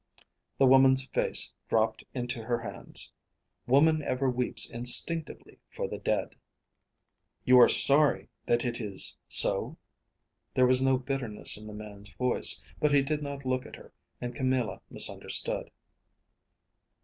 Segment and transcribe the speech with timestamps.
[0.57, 3.11] The woman's face dropped into her hands.
[3.67, 6.33] Woman ever weeps instinctively for the dead.
[7.45, 9.77] "You are sorry that it is so?"
[10.55, 13.93] There was no bitterness in the man's voice, but he did not look at her,
[14.19, 15.69] and Camilla misunderstood.